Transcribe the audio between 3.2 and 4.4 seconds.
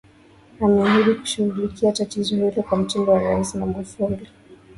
Rais Magufuli